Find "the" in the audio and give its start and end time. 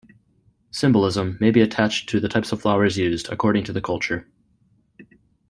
2.19-2.27, 3.71-3.81